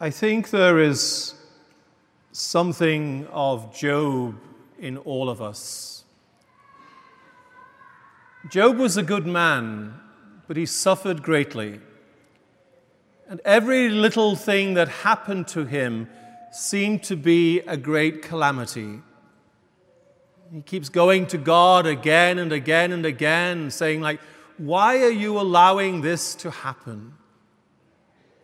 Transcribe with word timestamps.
I 0.00 0.10
think 0.10 0.50
there 0.50 0.78
is 0.78 1.34
something 2.30 3.26
of 3.32 3.74
Job 3.74 4.38
in 4.78 4.96
all 4.96 5.28
of 5.28 5.42
us. 5.42 6.04
Job 8.48 8.78
was 8.78 8.96
a 8.96 9.02
good 9.02 9.26
man, 9.26 9.98
but 10.46 10.56
he 10.56 10.66
suffered 10.66 11.24
greatly. 11.24 11.80
And 13.28 13.40
every 13.44 13.88
little 13.88 14.36
thing 14.36 14.74
that 14.74 14.88
happened 14.88 15.48
to 15.48 15.64
him 15.64 16.08
seemed 16.52 17.02
to 17.04 17.16
be 17.16 17.58
a 17.62 17.76
great 17.76 18.22
calamity. 18.22 19.00
He 20.52 20.62
keeps 20.62 20.88
going 20.88 21.26
to 21.26 21.38
God 21.38 21.86
again 21.86 22.38
and 22.38 22.52
again 22.52 22.92
and 22.92 23.04
again, 23.04 23.72
saying, 23.72 24.00
like, 24.00 24.20
why 24.58 25.02
are 25.02 25.10
you 25.10 25.40
allowing 25.40 26.02
this 26.02 26.36
to 26.36 26.52
happen? 26.52 27.14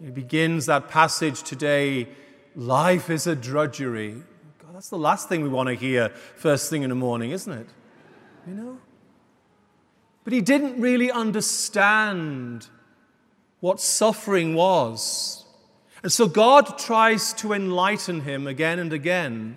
He 0.04 0.10
begins 0.10 0.66
that 0.66 0.90
passage 0.90 1.42
today 1.42 2.08
life 2.54 3.08
is 3.08 3.26
a 3.26 3.34
drudgery. 3.34 4.22
God, 4.58 4.74
that's 4.74 4.90
the 4.90 4.98
last 4.98 5.30
thing 5.30 5.42
we 5.42 5.48
want 5.48 5.70
to 5.70 5.74
hear 5.74 6.10
first 6.36 6.68
thing 6.68 6.82
in 6.82 6.90
the 6.90 6.94
morning, 6.94 7.30
isn't 7.30 7.52
it? 7.52 7.66
You 8.46 8.52
know? 8.52 8.78
But 10.22 10.34
he 10.34 10.42
didn't 10.42 10.78
really 10.78 11.10
understand 11.10 12.68
what 13.60 13.80
suffering 13.80 14.54
was. 14.54 15.46
And 16.02 16.12
so 16.12 16.28
God 16.28 16.76
tries 16.76 17.32
to 17.34 17.54
enlighten 17.54 18.20
him 18.20 18.46
again 18.46 18.78
and 18.78 18.92
again. 18.92 19.56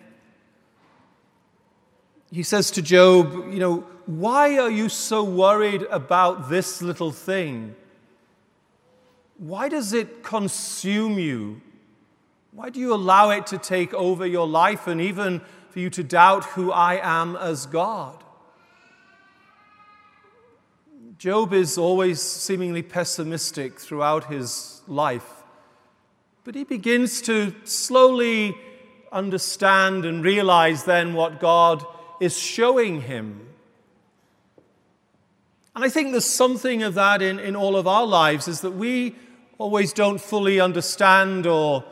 He 2.32 2.44
says 2.44 2.72
to 2.72 2.82
Job, 2.82 3.34
You 3.52 3.60
know, 3.60 3.76
why 4.06 4.60
are 4.60 4.72
you 4.72 4.88
so 4.88 5.26
worried 5.26 5.84
about 5.92 6.50
this 6.50 6.82
little 6.82 7.12
thing? 7.12 7.76
Why 9.38 9.70
does 9.70 9.94
it 9.94 10.24
consume 10.24 11.20
you? 11.20 11.62
Why 12.52 12.70
do 12.70 12.80
you 12.80 12.94
allow 12.94 13.30
it 13.30 13.46
to 13.48 13.58
take 13.58 13.94
over 13.94 14.26
your 14.26 14.48
life 14.48 14.88
and 14.88 15.00
even 15.00 15.42
for 15.70 15.80
you 15.80 15.92
to 15.92 16.04
doubt 16.04 16.44
who 16.46 16.72
I 16.72 17.00
am 17.02 17.36
as 17.36 17.68
God? 17.68 18.24
Job 21.20 21.54
is 21.54 21.78
always 21.78 22.22
seemingly 22.22 22.82
pessimistic 22.82 23.80
throughout 23.80 24.26
his 24.26 24.82
life, 24.88 25.44
but 26.44 26.56
he 26.56 26.64
begins 26.64 27.22
to 27.24 27.54
slowly 27.64 28.56
understand 29.12 30.06
and 30.06 30.24
realize 30.24 30.84
then 30.84 31.14
what 31.14 31.40
God 31.40 31.86
is 32.20 32.38
showing 32.38 33.02
him. 33.02 33.48
And 35.76 35.84
I 35.86 35.90
think 35.90 36.12
there's 36.12 36.26
something 36.26 36.82
of 36.82 36.96
that 36.96 37.22
in, 37.22 37.40
in 37.40 37.56
all 37.56 37.76
of 37.76 37.88
our 37.88 38.06
lives, 38.06 38.48
is 38.48 38.62
that 38.62 38.72
we 38.72 39.16
always 39.58 39.94
don't 39.94 40.22
fully 40.22 40.60
understand 40.60 41.48
or 41.48 41.84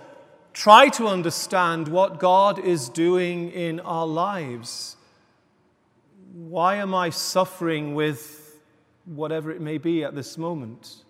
try 0.53 0.87
to 0.89 1.07
understand 1.07 1.87
what 1.87 2.19
God 2.19 2.59
is 2.59 2.89
doing 2.89 3.51
in 3.51 3.79
our 3.79 4.05
lives. 4.05 4.95
Why 6.33 6.75
am 6.75 6.93
I 6.93 7.09
suffering 7.09 7.95
with 7.95 8.59
whatever 9.05 9.51
it 9.51 9.61
may 9.61 9.77
be 9.77 10.03
at 10.03 10.15
this 10.15 10.37
moment? 10.37 11.03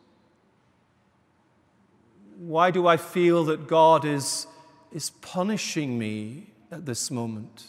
Why 2.38 2.72
do 2.72 2.88
I 2.88 2.98
feel 2.98 3.46
that 3.46 3.68
God 3.68 4.06
is, 4.06 4.48
is 4.92 5.10
punishing 5.10 5.98
me 5.98 6.48
at 6.72 6.86
this 6.86 7.12
moment? 7.12 7.68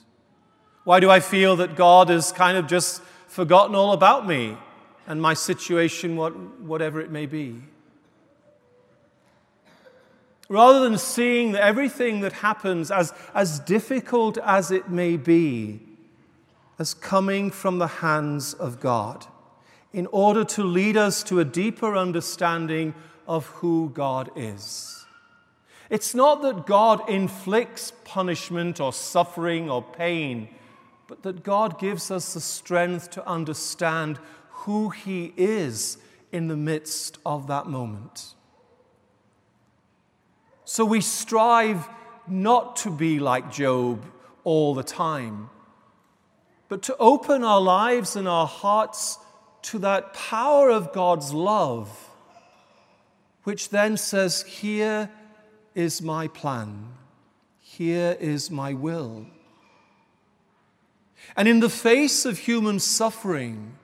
Why 0.84 1.00
do 1.00 1.10
I 1.10 1.20
feel 1.20 1.56
that 1.56 1.76
God 1.76 2.08
has 2.08 2.32
kind 2.32 2.56
of 2.56 2.66
just 2.66 3.02
forgotten 3.26 3.74
all 3.74 3.92
about 3.92 4.26
me 4.26 4.56
and 5.06 5.20
my 5.20 5.34
situation, 5.34 6.16
what, 6.16 6.36
whatever 6.60 7.00
it 7.00 7.10
may 7.10 7.26
be? 7.26 7.62
Rather 10.48 10.80
than 10.80 10.96
seeing 10.96 11.52
that 11.52 11.62
everything 11.62 12.20
that 12.20 12.32
happens, 12.32 12.90
as, 12.90 13.12
as 13.34 13.58
difficult 13.60 14.38
as 14.38 14.70
it 14.70 14.88
may 14.88 15.16
be, 15.16 15.80
as 16.78 16.94
coming 16.94 17.50
from 17.50 17.78
the 17.78 17.86
hands 17.86 18.54
of 18.54 18.78
God, 18.78 19.26
in 19.92 20.06
order 20.08 20.44
to 20.44 20.62
lead 20.62 20.96
us 20.96 21.22
to 21.24 21.40
a 21.40 21.44
deeper 21.44 21.96
understanding 21.96 22.94
of 23.26 23.46
who 23.46 23.90
God 23.92 24.30
is. 24.36 25.04
It's 25.88 26.14
not 26.14 26.42
that 26.42 26.66
God 26.66 27.08
inflicts 27.08 27.92
punishment 28.04 28.80
or 28.80 28.92
suffering 28.92 29.70
or 29.70 29.82
pain, 29.82 30.48
but 31.06 31.22
that 31.22 31.42
God 31.42 31.78
gives 31.78 32.10
us 32.10 32.34
the 32.34 32.40
strength 32.40 33.10
to 33.10 33.26
understand 33.26 34.18
who 34.50 34.90
He 34.90 35.32
is 35.36 35.98
in 36.32 36.48
the 36.48 36.56
midst 36.56 37.18
of 37.24 37.46
that 37.46 37.66
moment. 37.66 38.34
So 40.68 40.84
we 40.84 41.00
strive 41.00 41.88
not 42.26 42.74
to 42.78 42.90
be 42.90 43.20
like 43.20 43.52
Job 43.52 44.04
all 44.42 44.74
the 44.74 44.82
time, 44.82 45.48
but 46.68 46.82
to 46.82 46.96
open 46.96 47.44
our 47.44 47.60
lives 47.60 48.16
and 48.16 48.26
our 48.26 48.48
hearts 48.48 49.16
to 49.62 49.78
that 49.78 50.12
power 50.12 50.68
of 50.68 50.92
God's 50.92 51.32
love, 51.32 52.10
which 53.44 53.68
then 53.68 53.96
says, 53.96 54.42
Here 54.42 55.08
is 55.76 56.02
my 56.02 56.26
plan, 56.26 56.94
here 57.60 58.16
is 58.18 58.50
my 58.50 58.74
will. 58.74 59.26
And 61.36 61.46
in 61.46 61.60
the 61.60 61.70
face 61.70 62.24
of 62.24 62.38
human 62.38 62.80
suffering, 62.80 63.76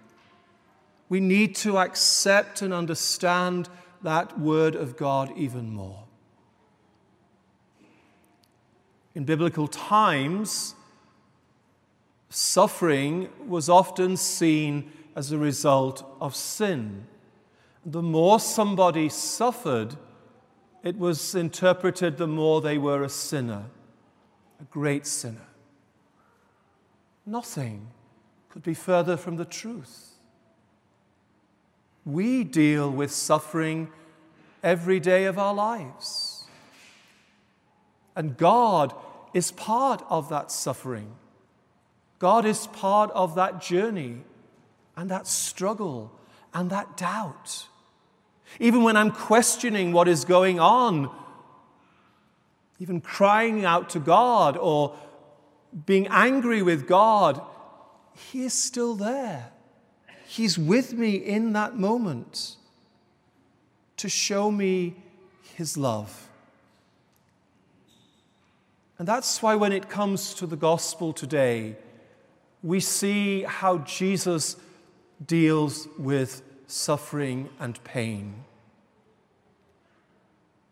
we 1.08 1.20
need 1.20 1.54
to 1.56 1.78
accept 1.78 2.60
and 2.60 2.74
understand 2.74 3.68
that 4.02 4.36
word 4.40 4.74
of 4.74 4.96
God 4.96 5.32
even 5.36 5.72
more. 5.72 6.06
In 9.14 9.24
biblical 9.24 9.68
times, 9.68 10.74
suffering 12.30 13.28
was 13.46 13.68
often 13.68 14.16
seen 14.16 14.90
as 15.14 15.32
a 15.32 15.38
result 15.38 16.04
of 16.20 16.34
sin. 16.34 17.06
The 17.84 18.02
more 18.02 18.40
somebody 18.40 19.08
suffered, 19.08 19.96
it 20.82 20.96
was 20.96 21.34
interpreted 21.34 22.16
the 22.16 22.26
more 22.26 22.60
they 22.60 22.78
were 22.78 23.02
a 23.02 23.08
sinner, 23.08 23.64
a 24.60 24.64
great 24.64 25.06
sinner. 25.06 25.46
Nothing 27.26 27.88
could 28.48 28.62
be 28.62 28.74
further 28.74 29.16
from 29.16 29.36
the 29.36 29.44
truth. 29.44 30.12
We 32.04 32.44
deal 32.44 32.90
with 32.90 33.12
suffering 33.12 33.90
every 34.62 35.00
day 35.00 35.24
of 35.24 35.38
our 35.38 35.54
lives. 35.54 36.31
And 38.14 38.36
God 38.36 38.94
is 39.34 39.50
part 39.52 40.04
of 40.08 40.28
that 40.28 40.50
suffering. 40.50 41.12
God 42.18 42.44
is 42.44 42.66
part 42.68 43.10
of 43.12 43.34
that 43.34 43.60
journey 43.60 44.22
and 44.96 45.10
that 45.10 45.26
struggle 45.26 46.12
and 46.54 46.70
that 46.70 46.96
doubt. 46.96 47.66
Even 48.60 48.82
when 48.82 48.96
I'm 48.96 49.10
questioning 49.10 49.92
what 49.92 50.08
is 50.08 50.24
going 50.24 50.60
on, 50.60 51.10
even 52.78 53.00
crying 53.00 53.64
out 53.64 53.90
to 53.90 54.00
God 54.00 54.56
or 54.56 54.96
being 55.86 56.06
angry 56.08 56.62
with 56.62 56.86
God, 56.86 57.40
He 58.14 58.44
is 58.44 58.52
still 58.52 58.94
there. 58.94 59.50
He's 60.26 60.58
with 60.58 60.92
me 60.92 61.16
in 61.16 61.52
that 61.54 61.76
moment 61.76 62.56
to 63.96 64.08
show 64.08 64.50
me 64.50 64.96
His 65.54 65.76
love. 65.76 66.28
And 69.02 69.08
that's 69.08 69.42
why 69.42 69.56
when 69.56 69.72
it 69.72 69.88
comes 69.88 70.32
to 70.34 70.46
the 70.46 70.54
gospel 70.54 71.12
today, 71.12 71.74
we 72.62 72.78
see 72.78 73.42
how 73.42 73.78
Jesus 73.78 74.54
deals 75.26 75.88
with 75.98 76.40
suffering 76.68 77.48
and 77.58 77.82
pain. 77.82 78.44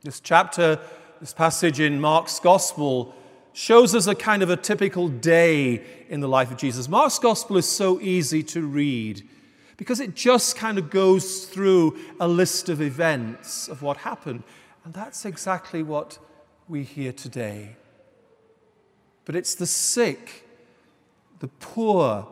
This 0.04 0.20
chapter, 0.20 0.78
this 1.18 1.32
passage 1.32 1.80
in 1.80 2.00
Mark's 2.00 2.38
gospel, 2.38 3.16
shows 3.52 3.96
us 3.96 4.06
a 4.06 4.14
kind 4.14 4.44
of 4.44 4.50
a 4.50 4.56
typical 4.56 5.08
day 5.08 5.82
in 6.08 6.20
the 6.20 6.28
life 6.28 6.52
of 6.52 6.56
Jesus. 6.56 6.88
Mark's 6.88 7.18
gospel 7.18 7.56
is 7.56 7.66
so 7.66 8.00
easy 8.00 8.44
to 8.44 8.64
read 8.64 9.28
because 9.76 9.98
it 9.98 10.14
just 10.14 10.54
kind 10.54 10.78
of 10.78 10.88
goes 10.88 11.46
through 11.46 11.98
a 12.20 12.28
list 12.28 12.68
of 12.68 12.80
events 12.80 13.66
of 13.66 13.82
what 13.82 13.96
happened. 13.96 14.44
And 14.84 14.94
that's 14.94 15.24
exactly 15.24 15.82
what 15.82 16.20
we 16.68 16.84
hear 16.84 17.12
today 17.12 17.74
but 19.24 19.36
it's 19.36 19.54
the 19.54 19.66
sick, 19.66 20.46
the 21.40 21.48
poor, 21.48 22.26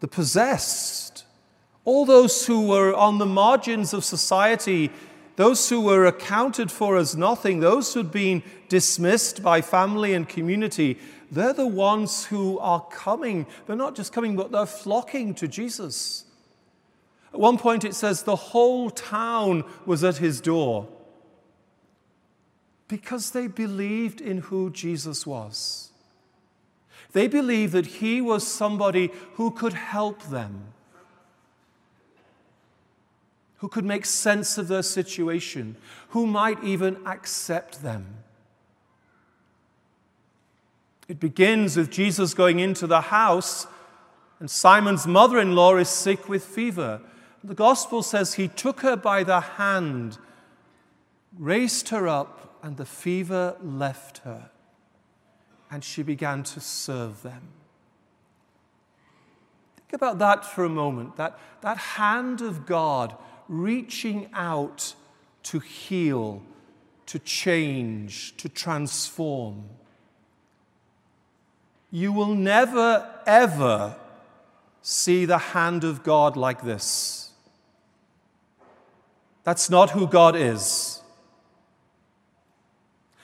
the 0.00 0.08
possessed, 0.08 1.24
all 1.84 2.04
those 2.04 2.46
who 2.46 2.66
were 2.66 2.94
on 2.94 3.18
the 3.18 3.26
margins 3.26 3.92
of 3.92 4.04
society, 4.04 4.90
those 5.36 5.68
who 5.68 5.80
were 5.80 6.06
accounted 6.06 6.70
for 6.70 6.96
as 6.96 7.16
nothing, 7.16 7.60
those 7.60 7.94
who'd 7.94 8.10
been 8.10 8.42
dismissed 8.68 9.42
by 9.42 9.60
family 9.60 10.12
and 10.12 10.28
community, 10.28 10.98
they're 11.30 11.52
the 11.52 11.66
ones 11.66 12.26
who 12.26 12.58
are 12.58 12.84
coming. 12.90 13.46
They're 13.66 13.76
not 13.76 13.94
just 13.94 14.12
coming, 14.12 14.36
but 14.36 14.50
they're 14.50 14.66
flocking 14.66 15.34
to 15.36 15.48
Jesus. 15.48 16.24
At 17.32 17.38
one 17.38 17.56
point, 17.56 17.84
it 17.84 17.94
says 17.94 18.22
the 18.22 18.36
whole 18.36 18.90
town 18.90 19.64
was 19.86 20.02
at 20.02 20.16
his 20.16 20.40
door. 20.40 20.88
Because 22.88 23.30
they 23.30 23.46
believed 23.46 24.20
in 24.20 24.38
who 24.38 24.70
Jesus 24.70 25.24
was. 25.24 25.89
They 27.12 27.26
believed 27.26 27.72
that 27.72 27.86
he 27.86 28.20
was 28.20 28.46
somebody 28.46 29.10
who 29.34 29.50
could 29.50 29.72
help 29.72 30.22
them, 30.24 30.72
who 33.58 33.68
could 33.68 33.84
make 33.84 34.06
sense 34.06 34.56
of 34.58 34.68
their 34.68 34.82
situation, 34.82 35.76
who 36.10 36.26
might 36.26 36.62
even 36.62 36.98
accept 37.06 37.82
them. 37.82 38.06
It 41.08 41.18
begins 41.18 41.76
with 41.76 41.90
Jesus 41.90 42.34
going 42.34 42.60
into 42.60 42.86
the 42.86 43.00
house, 43.00 43.66
and 44.38 44.48
Simon's 44.48 45.06
mother 45.06 45.40
in 45.40 45.56
law 45.56 45.76
is 45.76 45.88
sick 45.88 46.28
with 46.28 46.44
fever. 46.44 47.00
The 47.42 47.54
gospel 47.54 48.02
says 48.02 48.34
he 48.34 48.46
took 48.48 48.80
her 48.82 48.96
by 48.96 49.24
the 49.24 49.40
hand, 49.40 50.18
raised 51.36 51.88
her 51.88 52.06
up, 52.06 52.58
and 52.62 52.76
the 52.76 52.86
fever 52.86 53.56
left 53.62 54.18
her, 54.18 54.50
and 55.70 55.84
she 55.84 56.02
began 56.02 56.42
to 56.42 56.60
serve 56.60 57.22
them. 57.22 57.42
Think 59.76 59.92
about 59.92 60.18
that 60.18 60.44
for 60.44 60.64
a 60.64 60.68
moment 60.68 61.16
that, 61.16 61.38
that 61.62 61.76
hand 61.76 62.40
of 62.40 62.66
God 62.66 63.16
reaching 63.48 64.28
out 64.32 64.94
to 65.44 65.58
heal, 65.58 66.42
to 67.06 67.18
change, 67.18 68.36
to 68.36 68.48
transform. 68.48 69.64
You 71.90 72.12
will 72.12 72.34
never, 72.34 73.08
ever 73.26 73.96
see 74.82 75.24
the 75.24 75.38
hand 75.38 75.82
of 75.82 76.02
God 76.02 76.36
like 76.36 76.62
this. 76.62 77.32
That's 79.42 79.70
not 79.70 79.90
who 79.90 80.06
God 80.06 80.36
is. 80.36 80.99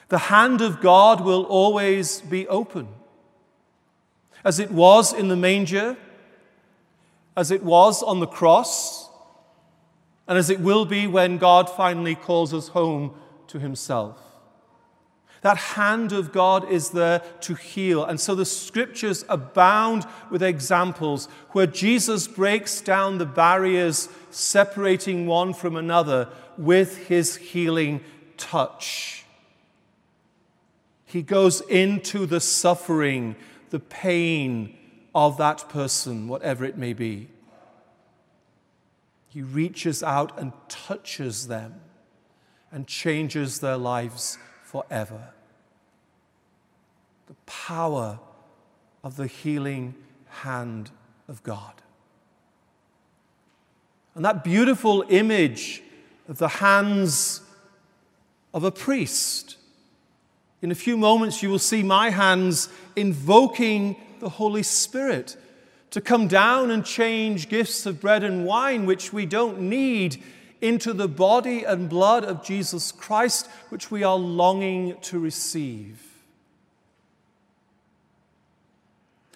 The 0.09 0.19
hand 0.19 0.61
of 0.61 0.81
God 0.81 1.21
will 1.21 1.45
always 1.45 2.21
be 2.21 2.47
open, 2.49 2.89
as 4.45 4.59
it 4.59 4.71
was 4.71 5.13
in 5.13 5.29
the 5.29 5.37
manger, 5.37 5.97
as 7.37 7.51
it 7.51 7.63
was 7.63 8.03
on 8.03 8.21
the 8.21 8.27
cross, 8.27 9.09
and 10.29 10.39
as 10.39 10.51
it 10.51 10.61
will 10.61 10.85
be 10.85 11.07
when 11.07 11.39
God 11.39 11.69
finally 11.69 12.15
calls 12.15 12.55
us 12.55 12.69
home 12.69 13.15
to 13.49 13.59
Himself. 13.59 14.21
That 15.43 15.57
hand 15.59 16.13
of 16.13 16.33
God 16.33 16.69
is 16.71 16.91
there 16.91 17.21
to 17.43 17.55
heal. 17.55 18.05
And 18.05 18.21
so 18.21 18.35
the 18.35 18.45
scriptures 18.45 19.25
abound 19.29 20.05
with 20.31 20.43
examples 20.43 21.27
where 21.51 21.67
Jesus 21.67 22.27
breaks 22.27 22.81
down 22.81 23.19
the 23.19 23.27
barriers 23.27 24.09
separating 24.31 25.27
one 25.27 25.55
from 25.55 25.77
another 25.77 26.29
with 26.59 27.07
his 27.07 27.37
healing 27.37 28.01
touch. 28.37 29.26
He 31.17 31.23
goes 31.23 31.63
into 31.63 32.27
the 32.27 32.41
suffering, 32.41 33.37
the 33.71 33.81
pain 33.81 34.77
of 35.15 35.39
that 35.39 35.67
person, 35.71 36.29
whatever 36.29 36.63
it 36.63 36.77
may 36.77 36.93
be. 36.93 37.29
He 39.31 39.41
reaches 39.41 40.03
out 40.03 40.39
and 40.39 40.53
touches 40.69 41.49
them 41.49 41.81
and 42.71 42.87
changes 42.87 43.61
their 43.61 43.79
lives 43.79 44.37
forever 44.63 45.31
the 47.29 47.35
power 47.47 48.19
of 49.03 49.17
the 49.17 49.27
healing 49.27 49.95
hand 50.43 50.91
of 51.29 51.43
God. 51.43 51.81
And 54.15 54.23
that 54.23 54.45
beautiful 54.45 55.03
image 55.09 55.83
of 56.29 56.37
the 56.37 56.49
hands 56.49 57.41
of 58.53 58.65
a 58.65 58.71
priest. 58.71 59.57
In 60.67 60.73
a 60.73 60.75
few 60.75 60.97
moments, 60.97 61.45
you 61.45 61.51
will 61.51 61.61
see 61.61 61.85
my 61.85 62.11
hands 62.11 62.69
invoking 62.97 63.95
the 64.19 64.29
Holy 64.29 64.65
Spirit 64.65 65.37
to 65.93 66.01
come 66.01 66.27
down 66.27 66.73
and 66.73 66.85
change 66.85 67.49
gifts 67.49 67.87
of 67.87 68.01
bread 68.01 68.25
and 68.25 68.45
wine, 68.45 68.85
which 68.85 69.13
we 69.13 69.27
don't 69.27 69.61
need, 69.61 70.21
into 70.61 70.93
the 70.93 71.07
body 71.07 71.63
and 71.63 71.89
blood 71.89 72.25
of 72.25 72.45
Jesus 72.45 72.91
Christ, 72.91 73.49
which 73.69 73.93
we 73.93 74.03
are 74.03 74.17
longing 74.17 74.97
to 75.03 75.21
receive. 75.21 76.03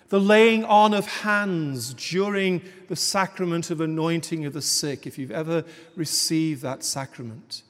the 0.09 0.19
laying 0.19 0.65
on 0.65 0.93
of 0.93 1.07
hands 1.07 1.95
during 1.95 2.61
the 2.89 2.97
sacrament 2.97 3.71
of 3.71 3.81
anointing 3.81 4.45
of 4.47 4.53
the 4.53 4.61
sick, 4.61 5.07
if 5.07 5.17
you've 5.17 5.31
ever 5.31 5.63
received 5.95 6.63
that 6.63 6.83
sacrament. 6.83 7.63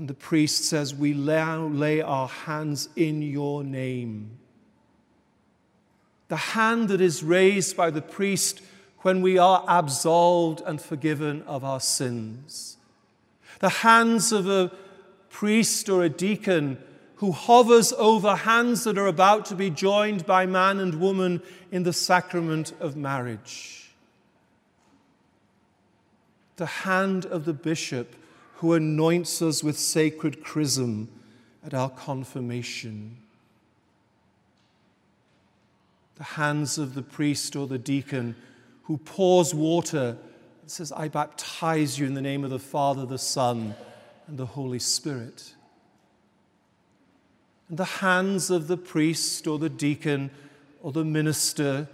And 0.00 0.08
the 0.08 0.14
priest 0.14 0.64
says, 0.64 0.94
We 0.94 1.12
now 1.12 1.66
lay 1.66 2.00
our 2.00 2.26
hands 2.26 2.88
in 2.96 3.20
your 3.20 3.62
name. 3.62 4.30
The 6.28 6.36
hand 6.36 6.88
that 6.88 7.02
is 7.02 7.22
raised 7.22 7.76
by 7.76 7.90
the 7.90 8.00
priest 8.00 8.62
when 9.00 9.20
we 9.20 9.36
are 9.36 9.62
absolved 9.68 10.62
and 10.64 10.80
forgiven 10.80 11.42
of 11.42 11.64
our 11.64 11.80
sins. 11.80 12.78
The 13.58 13.68
hands 13.68 14.32
of 14.32 14.48
a 14.48 14.72
priest 15.28 15.90
or 15.90 16.02
a 16.02 16.08
deacon 16.08 16.78
who 17.16 17.32
hovers 17.32 17.92
over 17.92 18.36
hands 18.36 18.84
that 18.84 18.96
are 18.96 19.06
about 19.06 19.44
to 19.46 19.54
be 19.54 19.68
joined 19.68 20.24
by 20.24 20.46
man 20.46 20.78
and 20.78 20.94
woman 20.94 21.42
in 21.70 21.82
the 21.82 21.92
sacrament 21.92 22.72
of 22.80 22.96
marriage. 22.96 23.90
The 26.56 26.64
hand 26.64 27.26
of 27.26 27.44
the 27.44 27.52
bishop 27.52 28.16
who 28.60 28.72
anoints 28.72 29.42
us 29.42 29.62
with 29.62 29.78
sacred 29.78 30.42
chrism 30.42 31.08
at 31.64 31.74
our 31.74 31.90
confirmation. 31.90 33.16
The 36.16 36.24
hands 36.24 36.78
of 36.78 36.94
the 36.94 37.02
priest 37.02 37.56
or 37.56 37.66
the 37.66 37.78
deacon 37.78 38.36
who 38.84 38.98
pours 38.98 39.54
water 39.54 40.16
and 40.62 40.70
says, 40.70 40.92
I 40.92 41.08
baptize 41.08 41.98
you 41.98 42.06
in 42.06 42.14
the 42.14 42.22
name 42.22 42.44
of 42.44 42.50
the 42.50 42.58
Father, 42.58 43.06
the 43.06 43.18
Son, 43.18 43.74
and 44.26 44.38
the 44.38 44.46
Holy 44.46 44.78
Spirit 44.78 45.54
and 47.70 47.78
the 47.78 47.84
hands 47.84 48.50
of 48.50 48.66
the 48.66 48.76
priest 48.76 49.46
or 49.46 49.56
the 49.56 49.68
deacon 49.68 50.28
or 50.82 50.90
the 50.90 51.04
minister 51.04 51.88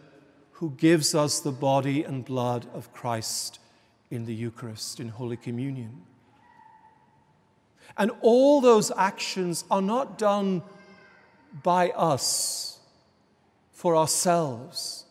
who 0.53 0.71
gives 0.71 1.15
us 1.15 1.39
the 1.39 1.53
body 1.53 2.03
and 2.03 2.25
blood 2.25 2.67
of 2.73 2.91
Christ 2.95 3.59
in 4.11 4.25
the 4.25 4.35
Eucharist, 4.35 5.01
in 5.01 5.09
Holy 5.09 5.37
Communion. 5.37 6.01
And 7.97 8.11
all 8.21 8.61
those 8.61 8.93
actions 8.97 9.65
are 9.71 9.83
not 9.83 10.19
done 10.19 10.63
by 11.63 11.91
us 11.91 12.79
for 13.73 13.97
ourselves. 13.97 15.05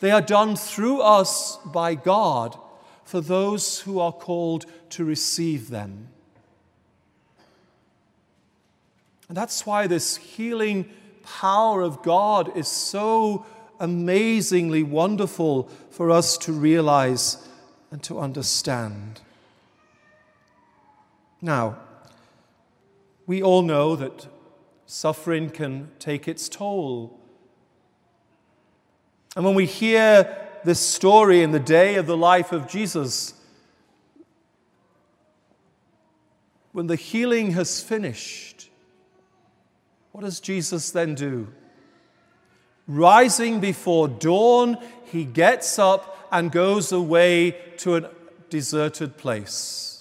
They 0.00 0.10
are 0.10 0.20
done 0.20 0.56
through 0.56 1.00
us 1.00 1.58
by 1.64 1.94
God 1.94 2.56
for 3.04 3.20
those 3.20 3.80
who 3.80 3.98
are 3.98 4.12
called 4.12 4.66
to 4.90 5.04
receive 5.04 5.70
them. 5.70 6.08
And 9.28 9.36
that's 9.36 9.66
why 9.66 9.86
this 9.86 10.16
healing 10.16 10.88
power 11.22 11.82
of 11.82 12.02
God 12.02 12.56
is 12.56 12.68
so 12.68 13.44
amazingly 13.80 14.82
wonderful 14.82 15.64
for 15.90 16.10
us 16.10 16.38
to 16.38 16.52
realize 16.52 17.48
and 17.90 18.02
to 18.04 18.18
understand. 18.18 19.20
Now, 21.40 21.78
we 23.28 23.42
all 23.42 23.60
know 23.60 23.94
that 23.94 24.26
suffering 24.86 25.50
can 25.50 25.90
take 25.98 26.26
its 26.26 26.48
toll. 26.48 27.20
And 29.36 29.44
when 29.44 29.54
we 29.54 29.66
hear 29.66 30.48
this 30.64 30.80
story 30.80 31.42
in 31.42 31.52
the 31.52 31.60
day 31.60 31.96
of 31.96 32.06
the 32.06 32.16
life 32.16 32.52
of 32.52 32.66
Jesus, 32.66 33.34
when 36.72 36.86
the 36.86 36.96
healing 36.96 37.50
has 37.50 37.82
finished, 37.82 38.70
what 40.12 40.24
does 40.24 40.40
Jesus 40.40 40.90
then 40.90 41.14
do? 41.14 41.48
Rising 42.86 43.60
before 43.60 44.08
dawn, 44.08 44.78
he 45.04 45.24
gets 45.24 45.78
up 45.78 46.28
and 46.32 46.50
goes 46.50 46.92
away 46.92 47.50
to 47.76 47.96
a 47.96 48.10
deserted 48.48 49.18
place. 49.18 49.97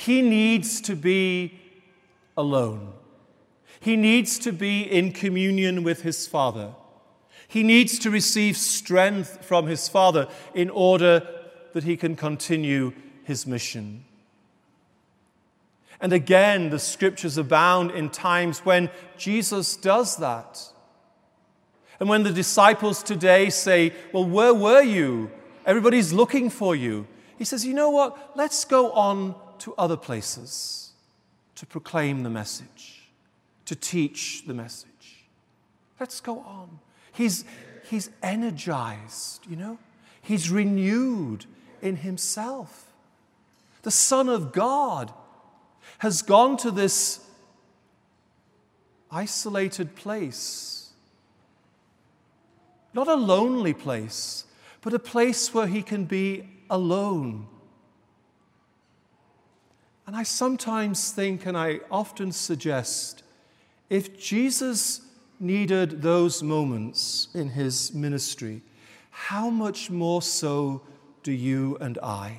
He 0.00 0.22
needs 0.22 0.80
to 0.82 0.96
be 0.96 1.58
alone. 2.34 2.94
He 3.80 3.96
needs 3.96 4.38
to 4.38 4.50
be 4.50 4.80
in 4.80 5.12
communion 5.12 5.82
with 5.82 6.00
his 6.02 6.26
Father. 6.26 6.72
He 7.46 7.62
needs 7.62 7.98
to 7.98 8.10
receive 8.10 8.56
strength 8.56 9.44
from 9.44 9.66
his 9.66 9.88
Father 9.88 10.26
in 10.54 10.70
order 10.70 11.28
that 11.74 11.84
he 11.84 11.98
can 11.98 12.16
continue 12.16 12.92
his 13.24 13.46
mission. 13.46 14.04
And 16.00 16.14
again, 16.14 16.70
the 16.70 16.78
scriptures 16.78 17.36
abound 17.36 17.90
in 17.90 18.08
times 18.08 18.60
when 18.60 18.88
Jesus 19.18 19.76
does 19.76 20.16
that. 20.16 20.66
And 21.98 22.08
when 22.08 22.22
the 22.22 22.32
disciples 22.32 23.02
today 23.02 23.50
say, 23.50 23.92
Well, 24.14 24.24
where 24.24 24.54
were 24.54 24.82
you? 24.82 25.30
Everybody's 25.66 26.14
looking 26.14 26.48
for 26.48 26.74
you. 26.74 27.06
He 27.36 27.44
says, 27.44 27.66
You 27.66 27.74
know 27.74 27.90
what? 27.90 28.32
Let's 28.34 28.64
go 28.64 28.92
on 28.92 29.34
to 29.60 29.74
other 29.76 29.96
places 29.96 30.92
to 31.54 31.66
proclaim 31.66 32.22
the 32.22 32.30
message, 32.30 33.10
to 33.66 33.76
teach 33.76 34.44
the 34.46 34.54
message. 34.54 35.26
Let's 35.98 36.20
go 36.20 36.38
on. 36.40 36.78
He's, 37.12 37.44
he's 37.90 38.08
energized, 38.22 39.46
you 39.46 39.56
know, 39.56 39.78
he's 40.22 40.50
renewed 40.50 41.44
in 41.82 41.96
himself. 41.96 42.90
The 43.82 43.90
Son 43.90 44.28
of 44.28 44.52
God 44.52 45.12
has 45.98 46.22
gone 46.22 46.56
to 46.58 46.70
this 46.70 47.20
isolated 49.10 49.96
place. 49.96 50.92
Not 52.94 53.08
a 53.08 53.14
lonely 53.14 53.74
place, 53.74 54.44
but 54.80 54.94
a 54.94 54.98
place 54.98 55.52
where 55.52 55.66
he 55.66 55.82
can 55.82 56.06
be 56.06 56.48
alone. 56.70 57.46
And 60.10 60.16
I 60.16 60.24
sometimes 60.24 61.12
think, 61.12 61.46
and 61.46 61.56
I 61.56 61.78
often 61.88 62.32
suggest, 62.32 63.22
if 63.88 64.18
Jesus 64.18 65.02
needed 65.38 66.02
those 66.02 66.42
moments 66.42 67.28
in 67.32 67.50
his 67.50 67.94
ministry, 67.94 68.62
how 69.12 69.50
much 69.50 69.88
more 69.88 70.20
so 70.20 70.82
do 71.22 71.30
you 71.30 71.78
and 71.80 71.96
I? 72.02 72.38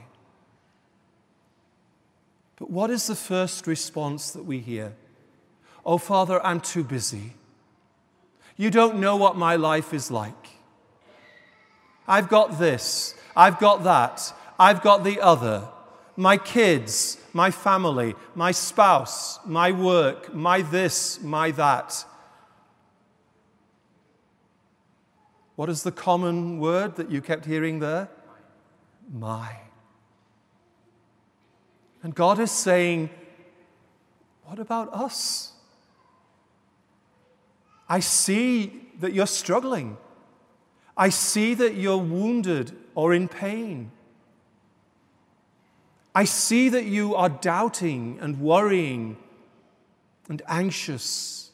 But 2.57 2.69
what 2.69 2.89
is 2.89 3.07
the 3.07 3.15
first 3.15 3.65
response 3.67 4.31
that 4.31 4.43
we 4.43 4.59
hear? 4.59 4.91
Oh, 5.85 5.97
Father, 5.97 6.45
I'm 6.45 6.59
too 6.59 6.83
busy. 6.83 7.35
You 8.57 8.69
don't 8.69 8.99
know 8.99 9.15
what 9.15 9.37
my 9.37 9.55
life 9.55 9.93
is 9.93 10.11
like. 10.11 10.49
I've 12.05 12.27
got 12.27 12.59
this, 12.59 13.15
I've 13.33 13.59
got 13.59 13.85
that, 13.85 14.33
I've 14.59 14.81
got 14.81 15.05
the 15.05 15.21
other. 15.21 15.69
My 16.21 16.37
kids, 16.37 17.17
my 17.33 17.49
family, 17.49 18.13
my 18.35 18.51
spouse, 18.51 19.39
my 19.43 19.71
work, 19.71 20.31
my 20.35 20.61
this, 20.61 21.19
my 21.19 21.49
that. 21.49 22.05
What 25.55 25.67
is 25.67 25.81
the 25.81 25.91
common 25.91 26.59
word 26.59 26.95
that 26.97 27.09
you 27.09 27.21
kept 27.21 27.45
hearing 27.45 27.79
there? 27.79 28.07
My. 29.11 29.61
And 32.03 32.13
God 32.13 32.37
is 32.37 32.51
saying, 32.51 33.09
What 34.43 34.59
about 34.59 34.93
us? 34.93 35.53
I 37.89 37.99
see 37.99 38.89
that 38.99 39.13
you're 39.13 39.25
struggling. 39.25 39.97
I 40.95 41.09
see 41.09 41.55
that 41.55 41.73
you're 41.73 41.97
wounded 41.97 42.77
or 42.93 43.11
in 43.11 43.27
pain. 43.27 43.91
I 46.13 46.25
see 46.25 46.70
that 46.70 46.86
you 46.86 47.15
are 47.15 47.30
doubting 47.30 48.20
and 48.22 48.41
worrying 48.41 49.18
and 50.27 50.41
anxious. 50.48 51.51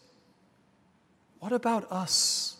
What 1.40 1.52
about 1.52 1.92
us? 1.92 2.58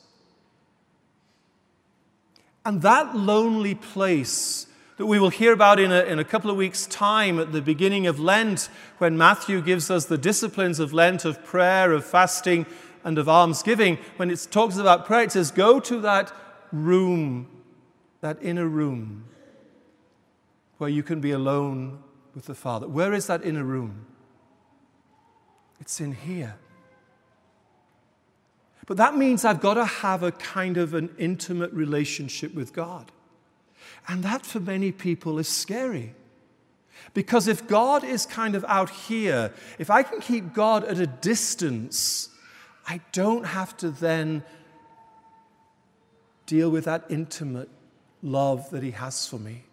And 2.66 2.82
that 2.82 3.16
lonely 3.16 3.76
place 3.76 4.68
that 4.98 5.06
we 5.06 5.20
will 5.20 5.30
hear 5.30 5.54
about 5.54 5.80
in 5.80 5.92
a, 5.92 6.02
in 6.02 6.20
a 6.20 6.24
couple 6.24 6.50
of 6.50 6.58
weeks' 6.58 6.86
time 6.88 7.40
at 7.40 7.52
the 7.52 7.62
beginning 7.62 8.08
of 8.08 8.20
Lent, 8.20 8.70
when 8.98 9.18
Matthew 9.18 9.62
gives 9.62 9.90
us 9.92 10.06
the 10.06 10.18
disciplines 10.18 10.80
of 10.80 10.92
Lent 10.92 11.24
of 11.24 11.44
prayer, 11.46 11.94
of 11.94 12.04
fasting, 12.04 12.66
and 13.04 13.18
of 13.18 13.30
almsgiving. 13.30 14.00
When 14.18 14.30
it 14.32 14.48
talks 14.52 14.78
about 14.78 15.06
prayer, 15.06 15.24
it 15.24 15.32
says, 15.32 15.52
Go 15.52 15.80
to 15.80 16.02
that 16.02 16.32
room, 16.72 17.48
that 18.22 18.38
inner 18.42 18.68
room, 18.68 19.26
where 20.78 20.90
you 20.90 21.04
can 21.04 21.20
be 21.20 21.32
alone 21.32 22.04
with 22.36 22.46
the 22.46 22.56
Father. 22.56 22.88
Where 22.88 23.14
is 23.14 23.28
that 23.28 23.44
inner 23.44 23.64
room? 23.64 24.06
It's 25.80 26.00
in 26.00 26.14
here. 26.14 26.56
But 28.86 28.98
that 28.98 29.18
means 29.18 29.44
I've 29.44 29.60
got 29.60 29.74
to 29.76 29.86
have 29.86 30.24
a 30.24 30.32
kind 30.32 30.78
of 30.78 30.94
an 30.94 31.10
intimate 31.18 31.74
relationship 31.74 32.54
with 32.54 32.74
God. 32.74 33.12
And 34.08 34.24
that 34.24 34.46
for 34.46 34.60
many 34.60 34.92
people 34.92 35.40
is 35.40 35.50
scary. 35.50 36.14
Because 37.14 37.48
if 37.48 37.68
God 37.68 38.04
is 38.04 38.26
kind 38.26 38.56
of 38.56 38.64
out 38.66 38.90
here, 38.90 39.52
if 39.78 39.90
I 39.90 40.04
can 40.04 40.22
keep 40.22 40.54
God 40.54 40.84
at 40.86 41.00
a 41.00 41.08
distance, 41.08 42.30
I 42.88 43.02
don't 43.12 43.46
have 43.46 43.76
to 43.78 43.90
then 43.92 44.44
deal 46.46 46.70
with 46.70 46.86
that 46.86 47.06
intimate 47.10 47.70
love 48.24 48.70
that 48.72 48.84
He 48.84 48.92
has 48.92 49.28
for 49.28 49.38
me. 49.38 49.67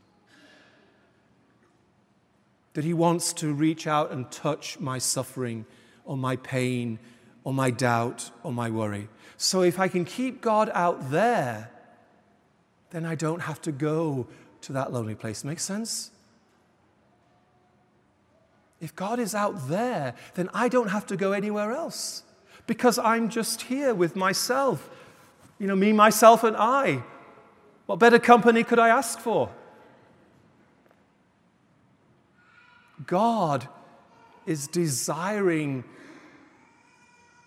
That 2.74 2.84
He 2.84 2.92
wants 2.92 3.32
to 3.34 3.52
reach 3.52 3.86
out 3.86 4.12
and 4.12 4.30
touch 4.30 4.78
my 4.78 4.98
suffering 4.98 5.66
or 6.04 6.16
my 6.16 6.36
pain 6.36 6.98
or 7.42 7.52
my 7.52 7.70
doubt 7.70 8.30
or 8.42 8.52
my 8.52 8.70
worry. 8.70 9.08
So 9.36 9.62
if 9.62 9.78
I 9.78 9.88
can 9.88 10.04
keep 10.04 10.40
God 10.40 10.70
out 10.74 11.10
there, 11.10 11.70
then 12.90 13.04
I 13.04 13.14
don't 13.14 13.40
have 13.40 13.60
to 13.62 13.72
go 13.72 14.26
to 14.62 14.72
that 14.72 14.92
lonely 14.92 15.14
place. 15.14 15.44
Makes 15.44 15.64
sense? 15.64 16.10
If 18.80 18.94
God 18.94 19.18
is 19.18 19.34
out 19.34 19.68
there, 19.68 20.14
then 20.34 20.48
I 20.52 20.68
don't 20.68 20.88
have 20.88 21.06
to 21.06 21.16
go 21.16 21.32
anywhere 21.32 21.72
else 21.72 22.22
because 22.66 22.98
I'm 22.98 23.28
just 23.28 23.62
here 23.62 23.94
with 23.94 24.16
myself. 24.16 24.88
You 25.58 25.66
know, 25.66 25.76
me, 25.76 25.92
myself, 25.92 26.44
and 26.44 26.56
I. 26.56 27.02
What 27.86 27.98
better 27.98 28.18
company 28.18 28.64
could 28.64 28.78
I 28.78 28.88
ask 28.88 29.18
for? 29.18 29.50
God 33.06 33.68
is 34.46 34.66
desiring 34.66 35.84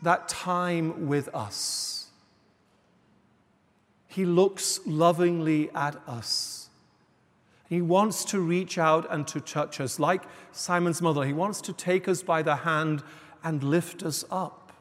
that 0.01 0.27
time 0.27 1.07
with 1.07 1.33
us. 1.33 2.07
He 4.07 4.25
looks 4.25 4.79
lovingly 4.85 5.69
at 5.75 5.95
us. 6.07 6.69
He 7.69 7.81
wants 7.81 8.23
to 8.25 8.39
reach 8.39 8.77
out 8.77 9.05
and 9.11 9.27
to 9.27 9.41
touch 9.41 9.79
us. 9.81 9.99
Like 9.99 10.23
Simon's 10.51 11.01
mother, 11.01 11.25
he 11.25 11.33
wants 11.33 11.61
to 11.61 11.73
take 11.73 12.07
us 12.07 12.23
by 12.23 12.41
the 12.41 12.57
hand 12.57 13.03
and 13.43 13.61
lift 13.63 14.03
us 14.03 14.23
up. 14.31 14.71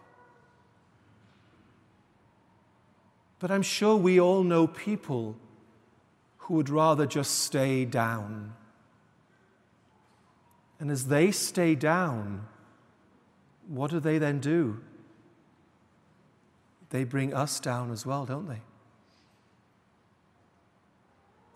But 3.38 3.50
I'm 3.50 3.62
sure 3.62 3.96
we 3.96 4.18
all 4.20 4.42
know 4.42 4.66
people 4.66 5.36
who 6.38 6.54
would 6.54 6.70
rather 6.70 7.06
just 7.06 7.40
stay 7.40 7.84
down. 7.84 8.54
And 10.78 10.90
as 10.90 11.06
they 11.06 11.30
stay 11.30 11.74
down, 11.74 12.46
what 13.68 13.90
do 13.90 14.00
they 14.00 14.18
then 14.18 14.40
do? 14.40 14.80
They 16.90 17.04
bring 17.04 17.34
us 17.34 17.58
down 17.60 17.90
as 17.90 18.06
well, 18.06 18.26
don't 18.26 18.48
they? 18.48 18.60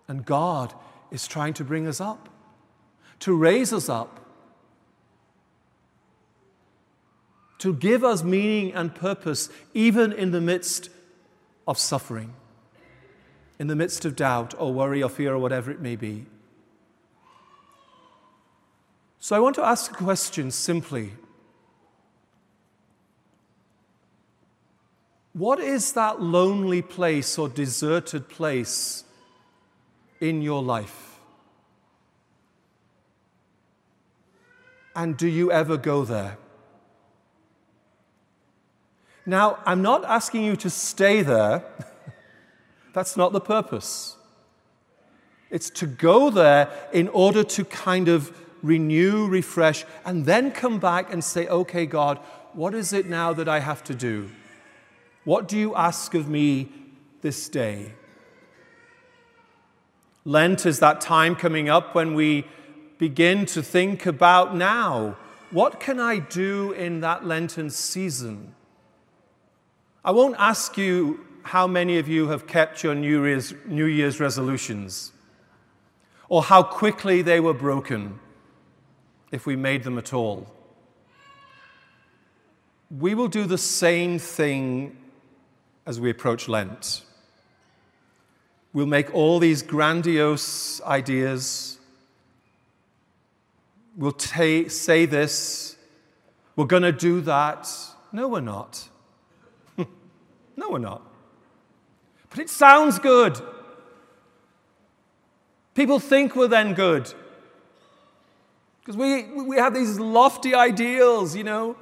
And 0.09 0.25
God 0.25 0.75
is 1.11 1.29
trying 1.29 1.55
to 1.55 1.65
bring 1.65 1.87
us 1.87 2.01
up, 2.01 2.29
to 3.21 3.35
raise 3.35 3.73
us 3.73 3.89
up, 3.89 4.21
to 7.59 7.75
give 7.75 8.03
us 8.03 8.25
meaning 8.25 8.73
and 8.73 8.95
purpose, 8.95 9.51
even 9.75 10.13
in 10.13 10.31
the 10.31 10.41
midst 10.41 10.89
of 11.69 11.79
suffering, 11.79 12.33
in 13.59 13.67
the 13.67 13.77
midst 13.77 14.05
of 14.05 14.17
doubt 14.17 14.55
or 14.59 14.73
worry 14.73 15.03
or 15.03 15.11
fear 15.11 15.35
or 15.35 15.39
whatever 15.39 15.71
it 15.71 15.81
may 15.81 15.95
be. 15.95 16.27
So 19.21 19.37
I 19.37 19.39
want 19.39 19.55
to 19.57 19.65
ask 19.65 19.91
a 19.91 19.95
question 19.95 20.51
simply. 20.51 21.13
What 25.35 25.61
is 25.61 25.93
that 25.93 26.21
lonely 26.21 26.81
place 26.81 27.39
or 27.39 27.49
deserted 27.49 28.29
place 28.29 29.05
in 30.21 30.41
your 30.41 30.63
life? 30.63 31.19
And 34.97 35.17
do 35.17 35.29
you 35.29 35.53
ever 35.53 35.77
go 35.77 36.05
there? 36.05 36.39
Now, 39.27 39.59
I'm 39.65 39.83
not 39.83 40.05
asking 40.05 40.45
you 40.45 40.57
to 40.57 40.71
stay 40.71 41.23
there. 41.23 41.63
That's 42.95 43.17
not 43.17 43.33
the 43.33 43.41
purpose. 43.41 44.17
It's 45.51 45.71
to 45.71 45.87
go 45.87 46.31
there 46.31 46.71
in 46.93 47.09
order 47.09 47.45
to 47.45 47.65
kind 47.65 48.09
of 48.09 48.35
renew, 48.63 49.27
refresh, 49.27 49.85
and 50.05 50.27
then 50.27 50.51
come 50.51 50.79
back 50.79 51.13
and 51.13 51.23
say, 51.23 51.47
okay, 51.49 51.87
God, 51.87 52.19
what 52.53 52.75
is 52.75 52.93
it 52.93 53.07
now 53.07 53.33
that 53.33 53.49
I 53.49 53.61
have 53.61 53.83
to 53.85 53.95
do? 53.95 54.31
What 55.25 55.49
do 55.49 55.59
you 55.59 55.75
ask 55.75 56.15
of 56.15 56.29
me 56.29 56.69
this 57.21 57.49
day? 57.49 57.93
Lent 60.25 60.67
is 60.67 60.81
that 60.81 61.01
time 61.01 61.35
coming 61.35 61.69
up 61.69 61.95
when 61.95 62.15
we 62.15 62.47
begin 62.99 63.47
to 63.47 63.63
think 63.63 64.07
about 64.07 64.55
now 64.55 65.17
what 65.51 65.81
can 65.81 65.99
I 65.99 66.19
do 66.21 66.73
in 66.73 67.01
that 67.01 67.27
Lenten 67.27 67.71
season? 67.71 68.55
I 70.05 70.13
won't 70.13 70.37
ask 70.39 70.79
you 70.79 71.27
how 71.43 71.67
many 71.67 71.99
of 71.99 72.09
you 72.09 72.29
have 72.29 72.47
kept 72.47 72.85
your 72.85 72.95
New 72.95 73.25
Year's, 73.25 73.55
New 73.67 73.87
Year's 73.87 74.21
resolutions 74.21 75.13
or 76.29 76.45
how 76.45 76.63
quickly 76.63 77.23
they 77.23 77.41
were 77.41 77.55
broken 77.55 78.21
if 79.31 79.47
we 79.47 79.57
made 79.57 79.85
them 79.85 79.99
at 79.99 80.13
all. 80.13 80.47
We 82.91 83.15
will 83.15 83.29
do 83.29 83.45
the 83.45 83.59
same 83.59 84.19
thing 84.19 84.97
as 85.87 86.01
we 86.01 86.11
approach 86.11 86.49
Lent. 86.49 87.03
We'll 88.73 88.87
make 88.87 89.15
all 89.15 89.39
these 89.39 89.63
grandiose 89.63 90.81
ideas. 90.83 91.79
We'll 93.97 94.13
ta- 94.13 94.69
say 94.69 95.07
this. 95.07 95.77
We're 96.57 96.67
going 96.67 96.83
to 96.83 96.93
do 96.93 97.21
that. 97.23 97.69
No, 98.13 98.29
we're 98.29 98.41
not. 98.41 98.89
no, 99.77 100.71
we're 100.71 100.79
not. 100.79 101.03
But 102.29 102.39
it 102.39 102.51
sounds 102.51 102.99
good. 102.99 103.41
People 105.75 105.99
think 105.99 106.37
we're 106.37 106.49
then 106.49 106.75
good. 106.75 107.13
Because 108.91 108.99
we, 108.99 109.45
we 109.45 109.57
have 109.57 109.73
these 109.73 110.01
lofty 110.01 110.53
ideals, 110.53 111.37
you 111.37 111.45
know. 111.45 111.77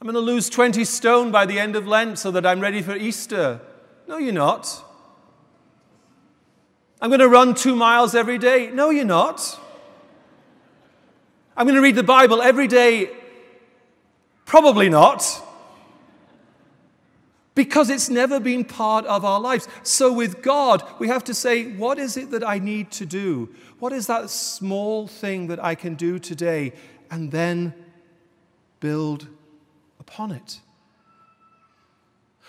I'm 0.00 0.06
going 0.06 0.14
to 0.14 0.20
lose 0.20 0.48
20 0.48 0.82
stone 0.86 1.30
by 1.30 1.44
the 1.44 1.58
end 1.58 1.76
of 1.76 1.86
Lent 1.86 2.18
so 2.18 2.30
that 2.30 2.46
I'm 2.46 2.58
ready 2.58 2.80
for 2.80 2.96
Easter. 2.96 3.60
No, 4.08 4.16
you're 4.16 4.32
not. 4.32 4.82
I'm 7.02 7.10
going 7.10 7.20
to 7.20 7.28
run 7.28 7.54
two 7.54 7.76
miles 7.76 8.14
every 8.14 8.38
day. 8.38 8.70
No, 8.72 8.88
you're 8.88 9.04
not. 9.04 9.60
I'm 11.54 11.66
going 11.66 11.76
to 11.76 11.82
read 11.82 11.96
the 11.96 12.02
Bible 12.02 12.40
every 12.40 12.66
day. 12.66 13.10
Probably 14.46 14.88
not. 14.88 15.43
Because 17.54 17.88
it's 17.88 18.10
never 18.10 18.40
been 18.40 18.64
part 18.64 19.06
of 19.06 19.24
our 19.24 19.38
lives. 19.38 19.68
So, 19.84 20.12
with 20.12 20.42
God, 20.42 20.82
we 20.98 21.06
have 21.08 21.22
to 21.24 21.34
say, 21.34 21.70
what 21.72 21.98
is 21.98 22.16
it 22.16 22.32
that 22.32 22.46
I 22.46 22.58
need 22.58 22.90
to 22.92 23.06
do? 23.06 23.54
What 23.78 23.92
is 23.92 24.08
that 24.08 24.28
small 24.30 25.06
thing 25.06 25.46
that 25.46 25.62
I 25.62 25.76
can 25.76 25.94
do 25.94 26.18
today? 26.18 26.72
And 27.10 27.30
then 27.30 27.74
build 28.80 29.28
upon 30.00 30.32
it. 30.32 30.60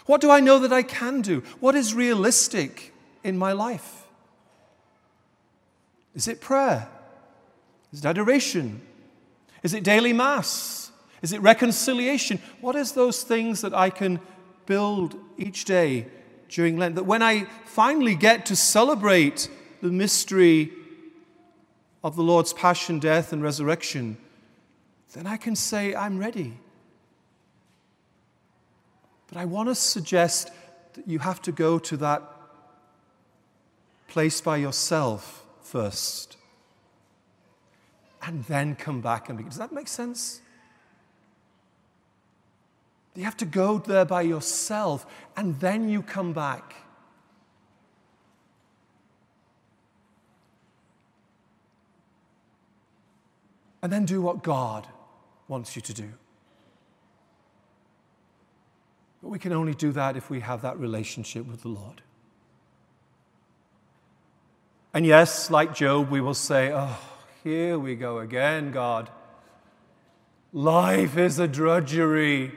What 0.05 0.21
do 0.21 0.31
I 0.31 0.39
know 0.39 0.59
that 0.59 0.73
I 0.73 0.83
can 0.83 1.21
do? 1.21 1.41
What 1.59 1.75
is 1.75 1.93
realistic 1.93 2.93
in 3.23 3.37
my 3.37 3.51
life? 3.51 4.07
Is 6.15 6.27
it 6.27 6.41
prayer? 6.41 6.87
Is 7.91 7.99
it 7.99 8.05
adoration? 8.05 8.81
Is 9.63 9.73
it 9.73 9.83
daily 9.83 10.13
mass? 10.13 10.91
Is 11.21 11.33
it 11.33 11.41
reconciliation? 11.41 12.39
What 12.61 12.75
is 12.75 12.91
those 12.91 13.23
things 13.23 13.61
that 13.61 13.73
I 13.73 13.89
can 13.89 14.19
build 14.65 15.15
each 15.37 15.65
day 15.65 16.07
during 16.49 16.77
Lent? 16.77 16.95
That 16.95 17.03
when 17.03 17.21
I 17.21 17.45
finally 17.65 18.15
get 18.15 18.45
to 18.47 18.55
celebrate 18.55 19.49
the 19.81 19.91
mystery 19.91 20.71
of 22.03 22.15
the 22.15 22.23
Lord's 22.23 22.53
passion, 22.53 22.99
death, 22.99 23.33
and 23.33 23.41
resurrection, 23.41 24.17
then 25.13 25.27
I 25.27 25.37
can 25.37 25.55
say, 25.55 25.95
I'm 25.95 26.17
ready. 26.17 26.53
But 29.27 29.37
I 29.37 29.45
want 29.45 29.69
to 29.69 29.75
suggest 29.75 30.51
that 30.93 31.07
you 31.07 31.19
have 31.19 31.41
to 31.43 31.51
go 31.51 31.79
to 31.79 31.97
that 31.97 32.23
place 34.07 34.39
by 34.39 34.57
yourself 34.57 35.43
first 35.61 36.37
and 38.21 38.43
then 38.45 38.75
come 38.75 39.01
back 39.01 39.29
and 39.29 39.37
begin. 39.37 39.49
Does 39.49 39.59
that 39.59 39.71
make 39.71 39.87
sense? 39.87 40.41
You 43.15 43.23
have 43.23 43.37
to 43.37 43.45
go 43.45 43.77
there 43.77 44.05
by 44.05 44.23
yourself 44.23 45.05
and 45.37 45.59
then 45.59 45.87
you 45.87 46.01
come 46.01 46.33
back. 46.33 46.75
And 53.81 53.93
then 53.93 54.05
do 54.05 54.21
what 54.21 54.43
God 54.43 54.87
wants 55.47 55.75
you 55.75 55.81
to 55.83 55.93
do. 55.93 56.11
But 59.21 59.29
we 59.29 59.39
can 59.39 59.53
only 59.53 59.73
do 59.73 59.91
that 59.91 60.17
if 60.17 60.29
we 60.29 60.39
have 60.41 60.61
that 60.63 60.77
relationship 60.77 61.45
with 61.45 61.61
the 61.61 61.69
Lord. 61.69 62.01
And 64.93 65.05
yes, 65.05 65.51
like 65.51 65.75
Job, 65.75 66.09
we 66.09 66.19
will 66.19 66.33
say, 66.33 66.71
Oh, 66.73 66.97
here 67.43 67.77
we 67.77 67.95
go 67.95 68.19
again, 68.19 68.71
God. 68.71 69.09
Life 70.51 71.17
is 71.17 71.37
a 71.37 71.47
drudgery. 71.47 72.51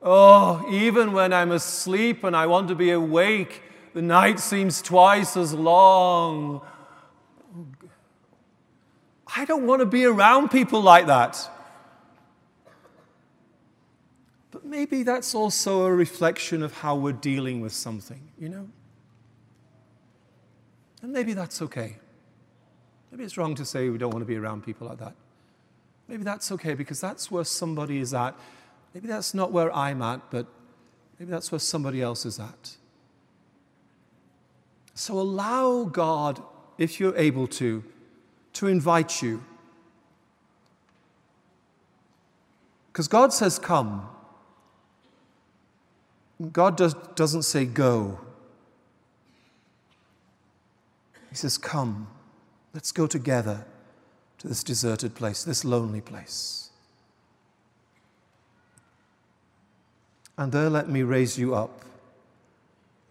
Oh, 0.00 0.64
even 0.70 1.12
when 1.12 1.32
I'm 1.32 1.50
asleep 1.50 2.22
and 2.22 2.36
I 2.36 2.46
want 2.46 2.68
to 2.68 2.74
be 2.74 2.90
awake, 2.90 3.62
the 3.94 4.02
night 4.02 4.38
seems 4.38 4.80
twice 4.80 5.36
as 5.36 5.52
long. 5.52 6.60
I 9.36 9.44
don't 9.44 9.66
want 9.66 9.80
to 9.80 9.86
be 9.86 10.04
around 10.04 10.50
people 10.50 10.80
like 10.80 11.06
that. 11.06 11.50
But 14.50 14.64
maybe 14.64 15.02
that's 15.02 15.34
also 15.34 15.84
a 15.86 15.92
reflection 15.92 16.62
of 16.62 16.72
how 16.72 16.96
we're 16.96 17.12
dealing 17.12 17.60
with 17.60 17.72
something, 17.72 18.20
you 18.38 18.48
know? 18.48 18.68
And 21.02 21.12
maybe 21.12 21.34
that's 21.34 21.60
okay. 21.62 21.96
Maybe 23.10 23.24
it's 23.24 23.36
wrong 23.36 23.54
to 23.56 23.64
say 23.64 23.88
we 23.88 23.98
don't 23.98 24.10
want 24.10 24.22
to 24.22 24.28
be 24.28 24.36
around 24.36 24.64
people 24.64 24.86
like 24.86 24.98
that. 24.98 25.14
Maybe 26.08 26.24
that's 26.24 26.50
okay 26.52 26.74
because 26.74 27.00
that's 27.00 27.30
where 27.30 27.44
somebody 27.44 27.98
is 27.98 28.14
at. 28.14 28.38
Maybe 28.94 29.08
that's 29.08 29.34
not 29.34 29.52
where 29.52 29.74
I'm 29.74 30.02
at, 30.02 30.30
but 30.30 30.46
maybe 31.18 31.30
that's 31.30 31.52
where 31.52 31.58
somebody 31.58 32.02
else 32.02 32.24
is 32.24 32.40
at. 32.40 32.76
So 34.94 35.18
allow 35.20 35.84
God, 35.84 36.42
if 36.76 36.98
you're 36.98 37.16
able 37.16 37.46
to, 37.48 37.84
to 38.54 38.66
invite 38.66 39.22
you. 39.22 39.44
Because 42.92 43.06
God 43.06 43.32
says, 43.32 43.58
Come. 43.58 44.08
God 46.52 46.76
does, 46.76 46.94
doesn't 47.14 47.42
say 47.42 47.64
go. 47.64 48.18
He 51.30 51.36
says, 51.36 51.58
Come, 51.58 52.08
let's 52.74 52.90
go 52.90 53.06
together 53.06 53.64
to 54.38 54.48
this 54.48 54.64
deserted 54.64 55.14
place, 55.14 55.44
this 55.44 55.64
lonely 55.64 56.00
place. 56.00 56.67
And 60.38 60.52
there 60.52 60.70
let 60.70 60.88
me 60.88 61.02
raise 61.02 61.36
you 61.36 61.54
up. 61.54 61.82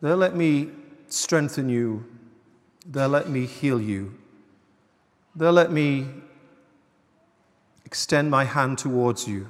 There 0.01 0.15
let 0.15 0.33
me 0.33 0.69
strengthen 1.09 1.67
you. 1.67 2.05
There 2.85 3.09
let 3.09 3.29
me 3.29 3.45
heal 3.45 3.81
you. 3.81 4.15
There 5.35 5.51
let 5.51 5.69
me 5.69 6.07
extend 7.85 8.31
my 8.31 8.45
hand 8.45 8.77
towards 8.77 9.27
you 9.27 9.49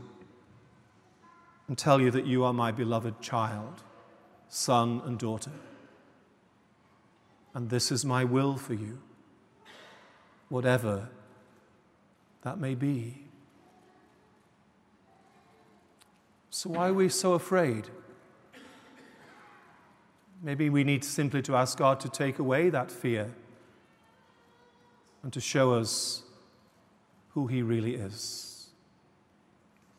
and 1.67 1.77
tell 1.77 2.01
you 2.01 2.09
that 2.11 2.25
you 2.25 2.43
are 2.43 2.53
my 2.53 2.71
beloved 2.71 3.21
child, 3.21 3.83
son 4.49 5.01
and 5.05 5.19
daughter. 5.19 5.51
And 7.53 7.69
this 7.69 7.91
is 7.91 8.03
my 8.03 8.23
will 8.23 8.57
for 8.57 8.73
you, 8.73 8.99
whatever 10.49 11.09
that 12.41 12.59
may 12.59 12.73
be. 12.73 13.26
So, 16.57 16.71
why 16.71 16.87
are 16.87 16.93
we 16.93 17.07
so 17.09 17.33
afraid? 17.33 17.87
Maybe 20.41 20.71
we 20.71 20.83
need 20.83 21.03
simply 21.03 21.43
to 21.43 21.55
ask 21.55 21.77
God 21.77 21.99
to 21.99 22.09
take 22.09 22.39
away 22.39 22.71
that 22.71 22.89
fear 22.89 23.31
and 25.21 25.31
to 25.33 25.39
show 25.39 25.73
us 25.73 26.23
who 27.35 27.45
He 27.45 27.61
really 27.61 27.93
is. 27.93 28.56